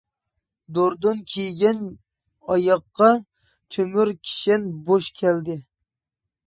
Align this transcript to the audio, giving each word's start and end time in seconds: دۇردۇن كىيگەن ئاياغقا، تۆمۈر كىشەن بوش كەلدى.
دۇردۇن 0.77 1.19
كىيگەن 1.33 1.83
ئاياغقا، 2.55 3.11
تۆمۈر 3.77 4.13
كىشەن 4.27 4.69
بوش 4.91 5.13
كەلدى. 5.23 5.63